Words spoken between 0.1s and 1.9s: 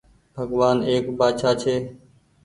بگوآن ايڪ بآڇآ ڇي